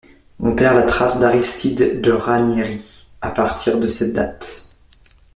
On 0.39 0.55
perd 0.55 0.77
la 0.77 0.87
trace 0.87 1.19
d'Aristide 1.19 2.01
De 2.01 2.11
Ranieri 2.11 2.81
à 3.21 3.29
partir 3.29 3.77
de 3.79 3.87
cette 3.87 4.13
date. 4.15 4.73